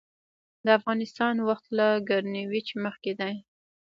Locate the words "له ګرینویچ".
1.77-2.67